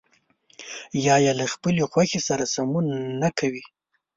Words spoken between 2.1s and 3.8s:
سره سمون نه کوي.